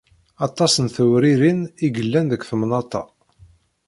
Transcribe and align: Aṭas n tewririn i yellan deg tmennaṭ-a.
Aṭas 0.47 0.73
n 0.83 0.87
tewririn 0.95 1.61
i 1.85 1.87
yellan 1.95 2.25
deg 2.31 2.41
tmennaṭ-a. 2.49 3.03